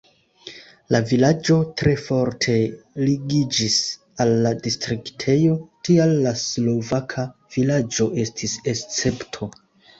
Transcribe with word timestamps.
La 0.93 0.99
vilaĝo 1.09 1.57
tre 1.81 1.93
forte 2.05 2.55
ligiĝis 3.09 3.77
al 4.25 4.33
la 4.47 4.55
distriktejo, 4.65 5.61
tial 5.91 6.17
la 6.27 6.35
slovaka 6.47 7.31
vilaĝo 7.61 8.13
estis 8.27 8.61
escepto. 8.77 9.55